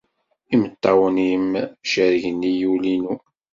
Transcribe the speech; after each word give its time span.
Imeṭṭawen-nnem 0.53 1.51
cerrgen-iyi 1.89 2.67
ul-inu! 2.73 3.15